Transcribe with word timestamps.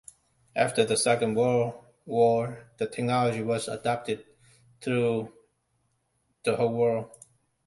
After 0.55 0.83
the 0.83 0.97
Second 0.97 1.35
World 1.35 1.75
War 2.07 2.71
the 2.77 2.87
technology 2.87 3.43
was 3.43 3.67
adopted 3.67 4.25
thorough 4.81 5.31
the 6.43 6.55
whole 6.55 6.73
world. 6.73 7.11